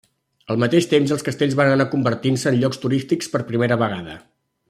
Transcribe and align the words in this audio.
Al 0.53 0.61
mateix 0.61 0.85
temps 0.93 1.11
els 1.15 1.25
castells 1.27 1.53
van 1.59 1.69
anar 1.73 1.87
convertint-se 1.91 2.49
en 2.53 2.59
llocs 2.63 2.83
turístics 2.87 3.31
per 3.35 3.45
primera 3.53 3.79
vegada. 3.85 4.17